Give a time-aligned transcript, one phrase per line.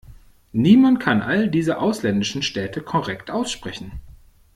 [0.53, 4.01] Niemand kann all diese ausländischen Städte korrekt aussprechen.